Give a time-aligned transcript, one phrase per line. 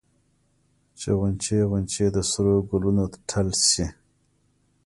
[0.99, 3.85] چې غونچې غونچې د سرو ګلونو ټل شي